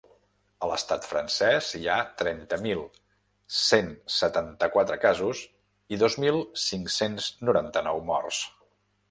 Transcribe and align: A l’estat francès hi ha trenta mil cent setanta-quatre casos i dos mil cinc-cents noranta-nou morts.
A 0.67 0.67
l’estat 0.69 1.03
francès 1.09 1.67
hi 1.79 1.81
ha 1.87 1.97
trenta 2.21 2.59
mil 2.63 2.81
cent 3.59 3.93
setanta-quatre 4.15 4.99
casos 5.05 5.43
i 5.95 6.01
dos 6.07 6.17
mil 6.25 6.43
cinc-cents 6.65 7.31
noranta-nou 7.53 8.05
morts. 8.11 8.43